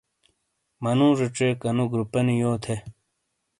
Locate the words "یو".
2.41-2.53